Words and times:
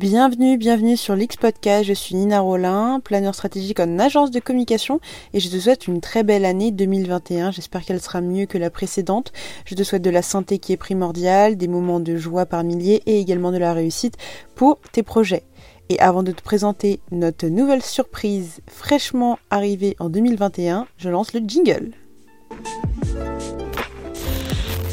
Bienvenue, 0.00 0.56
bienvenue 0.56 0.96
sur 0.96 1.14
l'X 1.14 1.36
Podcast. 1.36 1.84
Je 1.84 1.92
suis 1.92 2.14
Nina 2.14 2.40
Rollin, 2.40 3.00
planeur 3.04 3.34
stratégique 3.34 3.80
en 3.80 3.98
agence 3.98 4.30
de 4.30 4.40
communication 4.40 4.98
et 5.34 5.40
je 5.40 5.50
te 5.50 5.58
souhaite 5.58 5.88
une 5.88 6.00
très 6.00 6.22
belle 6.22 6.46
année 6.46 6.70
2021. 6.70 7.50
J'espère 7.50 7.84
qu'elle 7.84 8.00
sera 8.00 8.22
mieux 8.22 8.46
que 8.46 8.56
la 8.56 8.70
précédente. 8.70 9.30
Je 9.66 9.74
te 9.74 9.82
souhaite 9.82 10.00
de 10.00 10.08
la 10.08 10.22
santé 10.22 10.58
qui 10.58 10.72
est 10.72 10.78
primordiale, 10.78 11.58
des 11.58 11.68
moments 11.68 12.00
de 12.00 12.16
joie 12.16 12.46
par 12.46 12.64
milliers 12.64 13.02
et 13.04 13.20
également 13.20 13.52
de 13.52 13.58
la 13.58 13.74
réussite 13.74 14.16
pour 14.54 14.80
tes 14.90 15.02
projets. 15.02 15.42
Et 15.90 16.00
avant 16.00 16.22
de 16.22 16.32
te 16.32 16.42
présenter 16.42 17.00
notre 17.10 17.48
nouvelle 17.48 17.82
surprise 17.82 18.60
fraîchement 18.70 19.38
arrivée 19.50 19.96
en 19.98 20.08
2021, 20.08 20.86
je 20.96 21.10
lance 21.10 21.34
le 21.34 21.40
jingle. 21.46 21.90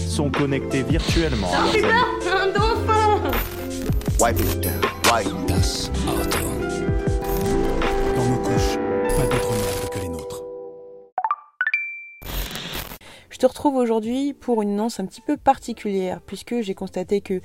Sont 0.10 0.30
connectés 0.30 0.84
virtuellement. 0.84 1.48
Un 1.54 2.48
dauphin 2.48 3.32
Wipe 4.20 4.40
it 4.40 4.62
down. 4.62 4.97
Wipe. 5.10 5.48
Das 5.48 5.90
Auto. 6.06 6.38
Dans 8.16 8.26
nos 8.26 8.42
couches, 8.44 8.76
pas 9.16 9.24
d'autre 9.24 9.52
merde 9.54 9.90
que 9.90 10.00
les 10.00 10.10
nôtres. 10.10 10.44
Je 13.30 13.38
te 13.38 13.46
retrouve 13.46 13.76
aujourd'hui 13.76 14.34
pour 14.34 14.62
une 14.62 14.74
annonce 14.74 15.00
un 15.00 15.06
petit 15.06 15.22
peu 15.22 15.38
particulière 15.38 16.20
puisque 16.26 16.60
j'ai 16.60 16.74
constaté 16.74 17.22
que 17.22 17.40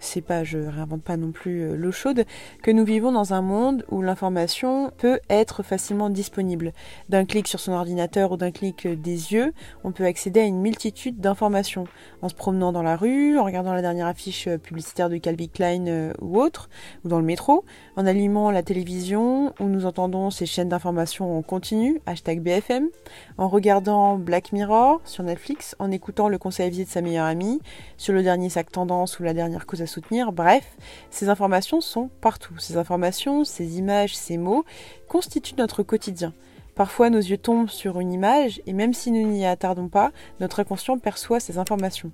c'est 0.00 0.20
pas, 0.20 0.44
je 0.44 0.58
réinvente 0.58 1.02
pas 1.02 1.16
non 1.16 1.32
plus 1.32 1.62
euh, 1.62 1.76
l'eau 1.76 1.92
chaude, 1.92 2.24
que 2.62 2.70
nous 2.70 2.84
vivons 2.84 3.12
dans 3.12 3.34
un 3.34 3.42
monde 3.42 3.84
où 3.90 4.02
l'information 4.02 4.92
peut 4.98 5.20
être 5.28 5.62
facilement 5.62 6.10
disponible. 6.10 6.72
D'un 7.08 7.24
clic 7.24 7.48
sur 7.48 7.60
son 7.60 7.72
ordinateur 7.72 8.32
ou 8.32 8.36
d'un 8.36 8.50
clic 8.50 8.86
euh, 8.86 8.96
des 8.96 9.32
yeux, 9.32 9.52
on 9.84 9.92
peut 9.92 10.04
accéder 10.04 10.40
à 10.40 10.44
une 10.44 10.60
multitude 10.60 11.20
d'informations. 11.20 11.84
En 12.22 12.28
se 12.28 12.34
promenant 12.34 12.72
dans 12.72 12.82
la 12.82 12.96
rue, 12.96 13.38
en 13.38 13.44
regardant 13.44 13.72
la 13.72 13.82
dernière 13.82 14.06
affiche 14.06 14.46
euh, 14.46 14.58
publicitaire 14.58 15.08
de 15.08 15.16
Calvin 15.16 15.46
Klein 15.52 16.12
ou 16.20 16.40
autre, 16.40 16.68
ou 17.04 17.08
dans 17.08 17.18
le 17.18 17.24
métro, 17.24 17.64
en 17.96 18.06
allumant 18.06 18.50
la 18.50 18.62
télévision 18.62 19.52
où 19.60 19.64
nous 19.64 19.86
entendons 19.86 20.30
ces 20.30 20.46
chaînes 20.46 20.68
d'informations 20.68 21.38
en 21.38 21.42
continu, 21.42 22.00
hashtag 22.06 22.40
BFM, 22.40 22.88
en 23.36 23.48
regardant 23.48 24.16
Black 24.16 24.52
Mirror 24.52 25.00
sur 25.04 25.24
Netflix, 25.24 25.74
en 25.78 25.90
écoutant 25.90 26.28
le 26.28 26.38
conseil 26.38 26.66
avisé 26.66 26.84
de 26.84 26.88
sa 26.88 27.00
meilleure 27.00 27.26
amie, 27.26 27.60
sur 27.96 28.14
le 28.14 28.22
dernier 28.22 28.48
sac 28.48 28.70
tendance 28.70 29.18
ou 29.18 29.22
la 29.22 29.34
dernière 29.34 29.66
cause 29.66 29.82
à 29.82 29.86
soutenir. 29.88 30.30
Bref, 30.30 30.76
ces 31.10 31.28
informations 31.28 31.80
sont 31.80 32.10
partout. 32.20 32.56
Ces 32.58 32.76
informations, 32.76 33.42
ces 33.42 33.78
images, 33.78 34.16
ces 34.16 34.36
mots 34.36 34.64
constituent 35.08 35.56
notre 35.58 35.82
quotidien. 35.82 36.32
Parfois, 36.76 37.10
nos 37.10 37.18
yeux 37.18 37.38
tombent 37.38 37.70
sur 37.70 37.98
une 37.98 38.12
image 38.12 38.62
et 38.66 38.72
même 38.72 38.94
si 38.94 39.10
nous 39.10 39.26
n'y 39.26 39.44
attardons 39.44 39.88
pas, 39.88 40.12
notre 40.38 40.60
inconscient 40.60 40.96
perçoit 40.98 41.40
ces 41.40 41.58
informations. 41.58 42.12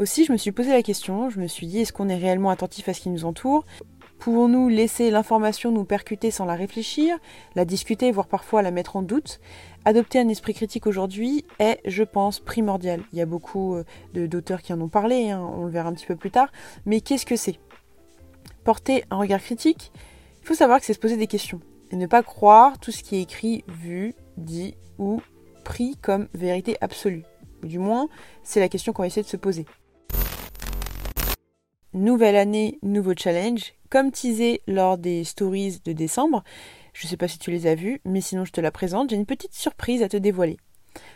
Aussi, 0.00 0.24
je 0.24 0.32
me 0.32 0.36
suis 0.36 0.52
posé 0.52 0.70
la 0.70 0.82
question, 0.82 1.30
je 1.30 1.40
me 1.40 1.46
suis 1.46 1.66
dit, 1.66 1.80
est-ce 1.80 1.92
qu'on 1.92 2.08
est 2.08 2.16
réellement 2.16 2.50
attentif 2.50 2.88
à 2.88 2.94
ce 2.94 3.00
qui 3.00 3.10
nous 3.10 3.24
entoure? 3.24 3.64
Pouvons-nous 4.18 4.68
laisser 4.68 5.10
l'information 5.10 5.70
nous 5.70 5.84
percuter 5.84 6.30
sans 6.30 6.44
la 6.44 6.54
réfléchir, 6.54 7.16
la 7.54 7.64
discuter, 7.64 8.10
voire 8.10 8.26
parfois 8.26 8.62
la 8.62 8.72
mettre 8.72 8.96
en 8.96 9.02
doute? 9.02 9.40
Adopter 9.84 10.18
un 10.18 10.28
esprit 10.28 10.54
critique 10.54 10.86
aujourd'hui 10.86 11.44
est, 11.60 11.80
je 11.84 12.02
pense, 12.02 12.40
primordial. 12.40 13.00
Il 13.12 13.18
y 13.18 13.22
a 13.22 13.26
beaucoup 13.26 13.76
euh, 13.76 13.84
d'auteurs 14.14 14.62
qui 14.62 14.72
en 14.72 14.80
ont 14.80 14.88
parlé, 14.88 15.30
hein, 15.30 15.40
on 15.40 15.64
le 15.64 15.70
verra 15.70 15.88
un 15.88 15.92
petit 15.92 16.06
peu 16.06 16.16
plus 16.16 16.32
tard, 16.32 16.50
mais 16.84 17.00
qu'est-ce 17.00 17.26
que 17.26 17.36
c'est? 17.36 17.60
Porter 18.64 19.04
un 19.10 19.16
regard 19.16 19.40
critique, 19.40 19.92
il 20.42 20.46
faut 20.46 20.54
savoir 20.54 20.80
que 20.80 20.86
c'est 20.86 20.94
se 20.94 20.98
poser 20.98 21.16
des 21.16 21.28
questions 21.28 21.60
et 21.92 21.96
ne 21.96 22.06
pas 22.06 22.22
croire 22.22 22.78
tout 22.78 22.90
ce 22.90 23.02
qui 23.02 23.16
est 23.16 23.22
écrit, 23.22 23.64
vu, 23.68 24.14
dit 24.36 24.74
ou 24.98 25.22
pris 25.64 25.96
comme 26.02 26.28
vérité 26.34 26.76
absolue. 26.80 27.22
Du 27.62 27.78
moins, 27.78 28.08
c'est 28.42 28.60
la 28.60 28.68
question 28.68 28.92
qu'on 28.92 29.02
va 29.02 29.06
essayer 29.06 29.22
de 29.22 29.28
se 29.28 29.36
poser. 29.36 29.64
Nouvelle 31.94 32.36
année, 32.36 32.78
nouveau 32.82 33.14
challenge. 33.16 33.72
Comme 33.88 34.12
teasé 34.12 34.60
lors 34.66 34.98
des 34.98 35.24
stories 35.24 35.80
de 35.86 35.92
décembre, 35.92 36.44
je 36.92 37.06
ne 37.06 37.08
sais 37.08 37.16
pas 37.16 37.28
si 37.28 37.38
tu 37.38 37.50
les 37.50 37.66
as 37.66 37.74
vus, 37.74 38.02
mais 38.04 38.20
sinon 38.20 38.44
je 38.44 38.52
te 38.52 38.60
la 38.60 38.70
présente, 38.70 39.08
j'ai 39.08 39.16
une 39.16 39.24
petite 39.24 39.54
surprise 39.54 40.02
à 40.02 40.08
te 40.10 40.18
dévoiler. 40.18 40.58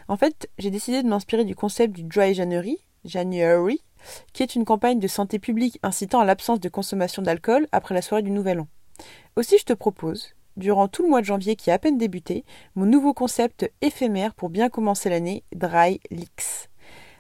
En 0.09 0.17
fait, 0.17 0.49
j'ai 0.57 0.71
décidé 0.71 1.03
de 1.03 1.09
m'inspirer 1.09 1.45
du 1.45 1.55
concept 1.55 1.95
du 1.95 2.05
Dry 2.05 2.33
January, 2.33 2.79
January, 3.05 3.83
qui 4.33 4.43
est 4.43 4.55
une 4.55 4.65
campagne 4.65 4.99
de 4.99 5.09
santé 5.09 5.39
publique 5.39 5.79
incitant 5.83 6.21
à 6.21 6.25
l'absence 6.25 6.59
de 6.59 6.71
consommation 6.71 7.21
d'alcool 7.21 7.69
après 7.71 7.95
la 7.95 8.01
soirée 8.01 8.23
du 8.23 8.31
Nouvel 8.31 8.61
An. 8.61 8.69
Aussi, 9.37 9.59
je 9.59 9.65
te 9.65 9.75
propose, 9.75 10.35
durant 10.57 10.89
tout 10.89 11.03
le 11.03 11.11
mois 11.11 11.21
de 11.21 11.27
janvier 11.27 11.55
qui 11.55 11.71
a 11.71 11.75
à 11.75 11.79
peine 11.79 11.99
débuté, 11.99 12.47
mon 12.77 12.87
nouveau 12.87 13.13
concept 13.13 13.71
éphémère 13.83 14.33
pour 14.35 14.49
bien 14.49 14.71
commencer 14.71 15.11
l'année, 15.11 15.45
Dry 15.55 16.01
Leaks. 16.11 16.71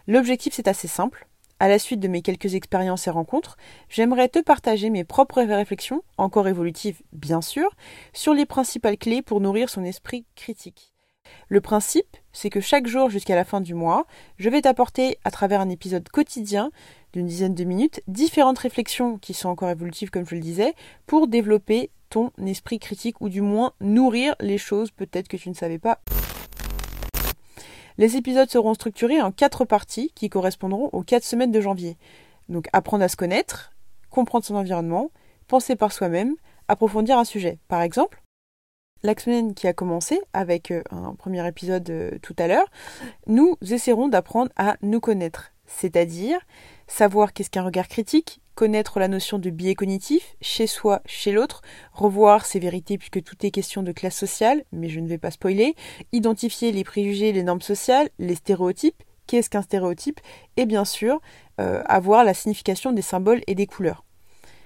L'objectif 0.07 0.55
c'est 0.55 0.69
assez 0.69 0.89
simple, 0.89 1.29
à 1.63 1.69
la 1.69 1.79
suite 1.79 2.01
de 2.01 2.09
mes 2.09 2.23
quelques 2.23 2.57
expériences 2.57 3.07
et 3.07 3.11
rencontres, 3.11 3.57
j'aimerais 3.89 4.29
te 4.29 4.41
partager 4.41 4.91
mes 4.91 5.05
propres 5.05 5.43
réflexions, 5.43 6.03
encore 6.19 6.49
évolutives 6.49 7.01
bien 7.13 7.41
sûr, 7.41 7.71
sur 8.13 8.35
les 8.35 8.47
principales 8.47 8.99
clés 8.99 9.23
pour 9.23 9.41
nourrir 9.41 9.69
son 9.69 9.85
esprit 9.85 10.27
critique. 10.35 10.93
Le 11.47 11.61
principe, 11.61 12.17
c'est 12.33 12.51
que 12.51 12.61
chaque 12.61 12.89
jour 12.89 13.11
jusqu'à 13.11 13.37
la 13.37 13.45
fin 13.45 13.61
du 13.61 13.75
mois, 13.75 14.09
je 14.39 14.51
vais 14.51 14.63
t'apporter, 14.63 15.19
à 15.23 15.31
travers 15.31 15.61
un 15.61 15.69
épisode 15.69 16.09
quotidien 16.09 16.73
d'une 17.13 17.27
dizaine 17.27 17.55
de 17.55 17.63
minutes, 17.63 18.03
différentes 18.09 18.59
réflexions 18.59 19.19
qui 19.19 19.33
sont 19.33 19.49
encore 19.49 19.71
évolutives 19.71 20.11
comme 20.11 20.27
je 20.27 20.35
le 20.35 20.41
disais, 20.41 20.75
pour 21.07 21.29
développer 21.29 21.91
ton 22.11 22.33
esprit 22.45 22.81
critique 22.81 23.21
ou 23.21 23.29
du 23.29 23.41
moins 23.41 23.73
nourrir 23.81 24.35
les 24.41 24.59
choses 24.59 24.91
peut-être 24.91 25.29
que 25.29 25.37
tu 25.37 25.49
ne 25.49 25.55
savais 25.55 25.79
pas. 25.79 26.01
Les 27.99 28.17
épisodes 28.17 28.51
seront 28.51 28.75
structurés 28.75 29.21
en 29.21 29.33
quatre 29.33 29.65
parties 29.65 30.13
qui 30.15 30.29
correspondront 30.29 30.89
aux 30.93 31.03
quatre 31.03 31.25
semaines 31.25 31.53
de 31.53 31.61
janvier. 31.61 31.97
Donc 32.49 32.69
apprendre 32.73 33.05
à 33.05 33.09
se 33.09 33.17
connaître, 33.17 33.73
comprendre 34.11 34.45
son 34.45 34.57
environnement, 34.57 35.11
penser 35.49 35.77
par 35.77 35.93
soi-même, 35.93 36.35
approfondir 36.69 37.19
un 37.19 37.25
sujet. 37.25 37.59
Par 37.69 37.83
exemple, 37.83 38.23
la 39.03 39.19
semaine 39.19 39.55
qui 39.55 39.67
a 39.67 39.73
commencé 39.73 40.21
avec 40.33 40.71
euh, 40.71 40.83
un 40.91 41.15
premier 41.15 41.47
épisode 41.47 41.89
euh, 41.91 42.19
tout 42.23 42.37
à 42.39 42.47
l'heure, 42.47 42.67
nous 43.27 43.57
essaierons 43.61 44.09
d'apprendre 44.09 44.53
à 44.57 44.77
nous 44.83 45.01
connaître, 45.01 45.53
c'est-à-dire 45.67 46.39
savoir 46.87 47.33
qu'est-ce 47.33 47.51
qu'un 47.51 47.65
regard 47.65 47.89
critique, 47.89 48.41
connaître 48.55 48.99
la 48.99 49.09
notion 49.09 49.39
de 49.39 49.51
biais 49.51 49.75
cognitif, 49.75 50.37
chez 50.41 50.67
soi, 50.67 51.01
chez 51.07 51.33
l'autre, 51.33 51.63
revoir 51.93 52.45
ses 52.45 52.59
vérités 52.59 52.99
puisque 52.99 53.23
tout 53.23 53.37
est 53.47 53.51
question 53.51 53.83
de 53.83 53.93
classe 53.93 54.17
sociale, 54.17 54.65
mais 54.73 54.89
je 54.89 55.01
ne 55.01 55.09
vais 55.09 55.19
pas 55.19 55.31
spoiler, 55.31 55.75
identifier 56.13 56.73
les 56.73 56.85
préjugés, 56.85 57.33
les 57.33 57.43
normes 57.43 57.63
sociales, 57.63 58.09
les 58.19 58.35
stéréotypes, 58.35 59.03
qu'est-ce 59.27 59.51
qu'un 59.51 59.63
stéréotype, 59.63 60.21
et 60.57 60.67
bien 60.67 60.85
sûr, 60.85 61.21
euh, 61.61 61.83
avoir 61.87 62.25
la 62.25 62.35
signification 62.35 62.93
des 62.93 63.03
symboles 63.03 63.43
et 63.47 63.55
des 63.55 63.67
couleurs. 63.67 64.05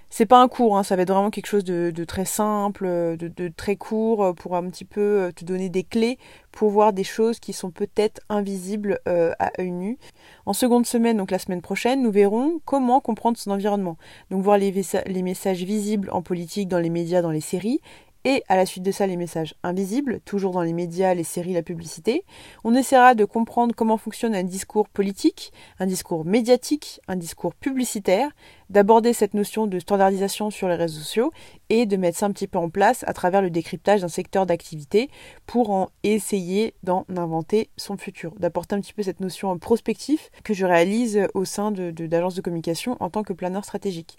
C'est 0.09 0.27
pas 0.27 0.41
un 0.41 0.49
cours, 0.49 0.79
hein, 0.79 0.83
ça 0.83 0.95
va 0.95 1.03
être 1.03 1.13
vraiment 1.13 1.31
quelque 1.31 1.47
chose 1.47 1.65
de, 1.65 2.05
très 2.05 2.25
simple, 2.25 2.87
de, 3.19 3.49
très 3.49 3.77
court, 3.77 4.25
euh, 4.25 4.33
pour 4.33 4.57
un 4.57 4.69
petit 4.71 4.85
peu 4.85 5.01
euh, 5.01 5.33
te 5.33 5.45
donner 5.45 5.69
des 5.69 5.83
clés 5.83 6.19
pour 6.53 6.71
voir 6.71 6.93
des 6.93 7.05
choses 7.05 7.41
qui 7.41 7.53
sont 7.53 7.71
peut-être 7.71 8.23
invisibles 8.29 9.01
euh, 9.09 9.33
à 9.39 9.51
œil 9.61 9.73
nu. 9.73 9.99
En 10.47 10.53
seconde 10.53 10.87
semaine, 10.87 11.17
donc 11.17 11.31
la 11.31 11.39
semaine 11.39 11.61
prochaine, 11.61 12.03
nous 12.03 12.13
verrons 12.13 12.61
comment 12.65 13.01
comprendre 13.01 13.37
son 13.37 13.51
environnement. 13.51 13.99
Donc 14.31 14.43
voir 14.43 14.59
les, 14.59 14.73
les 15.07 15.23
messages 15.23 15.65
visibles 15.65 16.09
en 16.13 16.23
politique, 16.23 16.69
dans 16.69 16.79
les 16.79 16.91
médias, 16.91 17.21
dans 17.21 17.33
les 17.33 17.41
séries, 17.41 17.81
et 18.27 18.43
à 18.49 18.57
la 18.57 18.67
suite 18.67 18.83
de 18.83 18.91
ça 18.91 19.07
les 19.07 19.17
messages 19.17 19.55
invisibles, 19.63 20.19
toujours 20.25 20.51
dans 20.51 20.63
les 20.63 20.73
médias, 20.73 21.15
les 21.15 21.23
séries, 21.23 21.53
la 21.53 21.63
publicité. 21.63 22.25
On 22.65 22.75
essaiera 22.75 23.15
de 23.15 23.25
comprendre 23.25 23.73
comment 23.73 23.99
fonctionne 23.99 24.35
un 24.35 24.43
discours 24.43 24.89
politique, 24.89 25.53
un 25.79 25.87
discours 25.87 26.25
médiatique, 26.25 27.01
un 27.07 27.15
discours 27.15 27.55
publicitaire, 27.55 28.29
d'aborder 28.69 29.13
cette 29.13 29.33
notion 29.33 29.69
de 29.69 29.79
standardisation 29.79 30.51
sur 30.51 30.67
les 30.67 30.75
réseaux 30.75 30.99
sociaux 30.99 31.31
et 31.69 31.87
de 31.87 31.97
mettre 31.97 32.19
ça 32.19 32.27
un 32.27 32.33
petit 32.33 32.49
peu 32.49 32.59
en 32.59 32.69
place 32.69 33.05
à 33.07 33.13
travers 33.13 33.43
le 33.43 33.51
décryptage 33.51 34.01
d'un 34.01 34.09
secteur 34.09 34.45
d'activité 34.45 35.09
pour 35.47 35.71
en 35.71 35.91
essayer 36.03 36.75
d'en 36.83 37.07
inventer 37.17 37.71
son 37.77 37.97
futur, 37.97 38.35
d'apporter 38.41 38.75
un 38.75 38.81
petit 38.81 38.93
peu 38.93 39.05
cette 39.05 39.21
notion 39.21 39.57
prospective 39.57 40.21
que 40.43 40.53
je 40.53 40.67
réalise 40.67 41.29
au 41.35 41.45
sein 41.45 41.71
de, 41.71 41.93
d'agences 41.93 42.35
de 42.35 42.41
communication 42.41 42.97
en 42.99 43.09
tant 43.09 43.23
que 43.23 43.33
planeur 43.33 43.65
stratégique. 43.65 44.17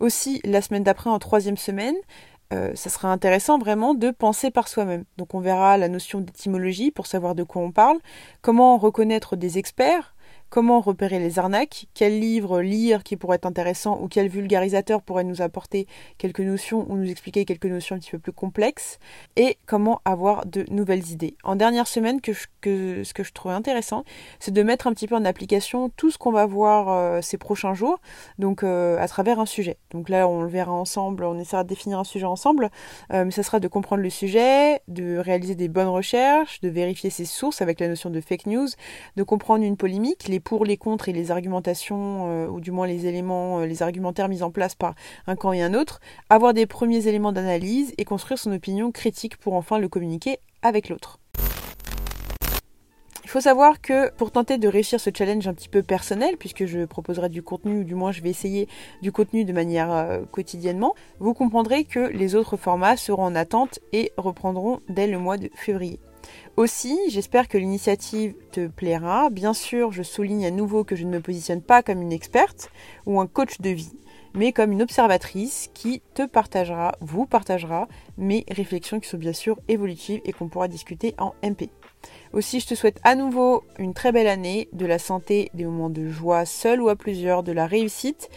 Aussi, 0.00 0.40
la 0.44 0.60
semaine 0.60 0.82
d'après, 0.82 1.10
en 1.10 1.18
troisième 1.18 1.56
semaine, 1.56 1.96
euh, 2.54 2.72
ça 2.74 2.90
sera 2.90 3.10
intéressant 3.10 3.58
vraiment 3.58 3.94
de 3.94 4.10
penser 4.10 4.50
par 4.50 4.68
soi-même. 4.68 5.04
Donc 5.16 5.34
on 5.34 5.40
verra 5.40 5.76
la 5.76 5.88
notion 5.88 6.20
d'étymologie 6.20 6.90
pour 6.90 7.06
savoir 7.06 7.34
de 7.34 7.42
quoi 7.42 7.62
on 7.62 7.72
parle, 7.72 7.98
comment 8.42 8.78
reconnaître 8.78 9.36
des 9.36 9.58
experts, 9.58 10.13
comment 10.54 10.80
repérer 10.80 11.18
les 11.18 11.40
arnaques, 11.40 11.86
quel 11.94 12.20
livre 12.20 12.60
lire 12.60 13.02
qui 13.02 13.16
pourrait 13.16 13.38
être 13.38 13.44
intéressant 13.44 13.98
ou 14.00 14.06
quel 14.06 14.28
vulgarisateur 14.28 15.02
pourrait 15.02 15.24
nous 15.24 15.42
apporter 15.42 15.88
quelques 16.16 16.38
notions 16.38 16.86
ou 16.88 16.96
nous 16.96 17.10
expliquer 17.10 17.44
quelques 17.44 17.66
notions 17.66 17.96
un 17.96 17.98
petit 17.98 18.12
peu 18.12 18.20
plus 18.20 18.30
complexes, 18.30 19.00
et 19.34 19.58
comment 19.66 20.00
avoir 20.04 20.46
de 20.46 20.64
nouvelles 20.70 21.10
idées. 21.10 21.36
En 21.42 21.56
dernière 21.56 21.88
semaine, 21.88 22.20
ce 22.22 22.46
que 22.62 23.02
je 23.24 23.32
trouvais 23.32 23.54
intéressant, 23.54 24.04
c'est 24.38 24.52
de 24.52 24.62
mettre 24.62 24.86
un 24.86 24.92
petit 24.94 25.08
peu 25.08 25.16
en 25.16 25.24
application 25.24 25.88
tout 25.88 26.12
ce 26.12 26.18
qu'on 26.18 26.30
va 26.30 26.46
voir 26.46 26.88
euh, 26.88 27.20
ces 27.20 27.36
prochains 27.36 27.74
jours, 27.74 27.98
donc 28.38 28.62
euh, 28.62 28.96
à 29.00 29.08
travers 29.08 29.40
un 29.40 29.46
sujet. 29.46 29.76
Donc 29.90 30.08
là, 30.08 30.28
on 30.28 30.42
le 30.42 30.48
verra 30.48 30.70
ensemble, 30.70 31.24
on 31.24 31.36
essaiera 31.36 31.64
de 31.64 31.68
définir 31.68 31.98
un 31.98 32.04
sujet 32.04 32.26
ensemble, 32.26 32.70
euh, 33.12 33.24
mais 33.24 33.32
ça 33.32 33.42
sera 33.42 33.58
de 33.58 33.66
comprendre 33.66 34.04
le 34.04 34.10
sujet, 34.10 34.82
de 34.86 35.18
réaliser 35.18 35.56
des 35.56 35.66
bonnes 35.66 35.88
recherches, 35.88 36.60
de 36.60 36.68
vérifier 36.68 37.10
ses 37.10 37.24
sources 37.24 37.60
avec 37.60 37.80
la 37.80 37.88
notion 37.88 38.08
de 38.08 38.20
fake 38.20 38.46
news, 38.46 38.68
de 39.16 39.22
comprendre 39.24 39.64
une 39.64 39.76
polémique, 39.76 40.28
les 40.28 40.43
pour, 40.44 40.64
les 40.64 40.76
contre 40.76 41.08
et 41.08 41.12
les 41.12 41.30
argumentations, 41.30 42.26
euh, 42.28 42.46
ou 42.46 42.60
du 42.60 42.70
moins 42.70 42.86
les 42.86 43.06
éléments, 43.06 43.60
euh, 43.60 43.66
les 43.66 43.82
argumentaires 43.82 44.28
mis 44.28 44.42
en 44.42 44.50
place 44.50 44.74
par 44.74 44.94
un 45.26 45.36
camp 45.36 45.52
et 45.52 45.62
un 45.62 45.74
autre, 45.74 46.00
avoir 46.30 46.54
des 46.54 46.66
premiers 46.66 47.08
éléments 47.08 47.32
d'analyse 47.32 47.92
et 47.98 48.04
construire 48.04 48.38
son 48.38 48.52
opinion 48.52 48.92
critique 48.92 49.36
pour 49.36 49.54
enfin 49.54 49.78
le 49.78 49.88
communiquer 49.88 50.38
avec 50.62 50.88
l'autre. 50.88 51.18
Il 53.34 53.38
faut 53.38 53.42
savoir 53.42 53.80
que 53.80 54.12
pour 54.12 54.30
tenter 54.30 54.58
de 54.58 54.68
réussir 54.68 55.00
ce 55.00 55.10
challenge 55.12 55.48
un 55.48 55.54
petit 55.54 55.68
peu 55.68 55.82
personnel, 55.82 56.36
puisque 56.38 56.66
je 56.66 56.84
proposerai 56.84 57.28
du 57.28 57.42
contenu, 57.42 57.80
ou 57.80 57.82
du 57.82 57.96
moins 57.96 58.12
je 58.12 58.22
vais 58.22 58.30
essayer 58.30 58.68
du 59.02 59.10
contenu 59.10 59.44
de 59.44 59.52
manière 59.52 59.90
euh, 59.90 60.20
quotidiennement, 60.30 60.94
vous 61.18 61.34
comprendrez 61.34 61.82
que 61.82 61.98
les 61.98 62.36
autres 62.36 62.56
formats 62.56 62.96
seront 62.96 63.24
en 63.24 63.34
attente 63.34 63.80
et 63.92 64.12
reprendront 64.16 64.78
dès 64.88 65.08
le 65.08 65.18
mois 65.18 65.36
de 65.36 65.50
février. 65.56 65.98
Aussi, 66.56 66.96
j'espère 67.08 67.48
que 67.48 67.58
l'initiative 67.58 68.36
te 68.52 68.68
plaira. 68.68 69.30
Bien 69.30 69.52
sûr, 69.52 69.90
je 69.90 70.04
souligne 70.04 70.46
à 70.46 70.52
nouveau 70.52 70.84
que 70.84 70.94
je 70.94 71.04
ne 71.04 71.10
me 71.10 71.20
positionne 71.20 71.60
pas 71.60 71.82
comme 71.82 72.02
une 72.02 72.12
experte 72.12 72.70
ou 73.04 73.20
un 73.20 73.26
coach 73.26 73.60
de 73.60 73.70
vie, 73.70 73.98
mais 74.34 74.52
comme 74.52 74.70
une 74.70 74.82
observatrice 74.82 75.70
qui 75.74 76.02
te 76.14 76.24
partagera, 76.24 76.94
vous 77.00 77.26
partagera 77.26 77.88
mes 78.16 78.46
réflexions 78.48 79.00
qui 79.00 79.08
sont 79.08 79.18
bien 79.18 79.32
sûr 79.32 79.58
évolutives 79.66 80.20
et 80.24 80.32
qu'on 80.32 80.46
pourra 80.46 80.68
discuter 80.68 81.16
en 81.18 81.34
MP. 81.42 81.68
Aussi, 82.32 82.60
je 82.60 82.66
te 82.66 82.74
souhaite 82.74 83.00
à 83.04 83.14
nouveau 83.14 83.64
une 83.78 83.94
très 83.94 84.12
belle 84.12 84.26
année, 84.26 84.68
de 84.72 84.86
la 84.86 84.98
santé, 84.98 85.50
des 85.54 85.64
moments 85.64 85.90
de 85.90 86.08
joie 86.08 86.44
seul 86.44 86.80
ou 86.80 86.88
à 86.88 86.96
plusieurs, 86.96 87.42
de 87.42 87.52
la 87.52 87.66
réussite 87.66 88.28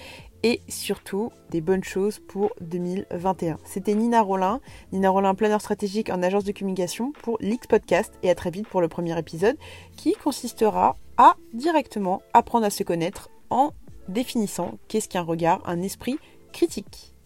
et 0.43 0.61
surtout 0.67 1.31
des 1.49 1.61
bonnes 1.61 1.83
choses 1.83 2.19
pour 2.19 2.53
2021. 2.61 3.57
C'était 3.63 3.95
Nina 3.95 4.21
Rollin, 4.21 4.61
Nina 4.91 5.09
Rollin, 5.09 5.35
planeur 5.35 5.61
stratégique 5.61 6.09
en 6.09 6.21
agence 6.21 6.43
de 6.43 6.51
communication 6.51 7.11
pour 7.23 7.37
l'X 7.41 7.67
Podcast 7.67 8.13
et 8.23 8.29
à 8.29 8.35
très 8.35 8.51
vite 8.51 8.67
pour 8.67 8.81
le 8.81 8.87
premier 8.87 9.17
épisode 9.17 9.57
qui 9.95 10.13
consistera 10.13 10.95
à 11.17 11.35
directement 11.53 12.21
apprendre 12.33 12.65
à 12.65 12.69
se 12.69 12.83
connaître 12.83 13.29
en 13.49 13.71
définissant 14.07 14.77
qu'est-ce 14.87 15.09
qu'un 15.09 15.21
regard, 15.21 15.61
un 15.65 15.81
esprit 15.81 16.17
critique. 16.53 17.16